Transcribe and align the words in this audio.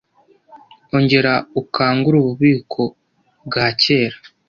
ongera 0.95 1.33
ukangure 1.61 2.15
ububiko 2.19 2.83
bwa 3.45 3.65
kera 3.81 4.17